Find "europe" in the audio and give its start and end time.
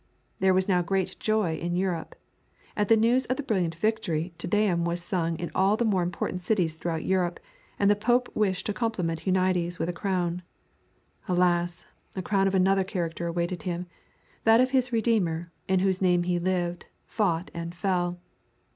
1.75-2.15, 7.05-7.39